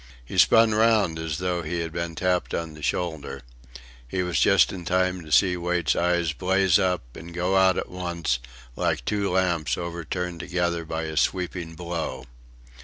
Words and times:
He 0.25 0.39
spun 0.39 0.73
round 0.73 1.19
as 1.19 1.37
though 1.37 1.61
he 1.61 1.81
had 1.81 1.91
been 1.93 2.15
tapped 2.15 2.55
on 2.55 2.73
the 2.73 2.81
shoulder. 2.81 3.43
He 4.07 4.23
was 4.23 4.39
just 4.39 4.73
in 4.73 4.83
time 4.83 5.23
to 5.23 5.31
see 5.31 5.55
Wait's 5.55 5.95
eyes 5.95 6.33
blaze 6.33 6.79
up 6.79 7.15
and 7.15 7.35
go 7.35 7.55
out 7.55 7.77
at 7.77 7.87
once, 7.87 8.39
like 8.75 9.05
two 9.05 9.29
lamps 9.29 9.77
overturned 9.77 10.39
together 10.39 10.85
by 10.85 11.03
a 11.03 11.15
sweeping 11.17 11.75
blow. 11.75 12.25